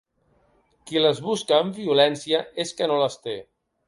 Qui 0.87 1.03
les 1.03 1.19
busca 1.27 1.57
amb 1.65 1.77
violència 1.81 2.39
és 2.65 2.73
que 2.81 2.89
no 2.93 2.97
les 3.03 3.19
té. 3.27 3.37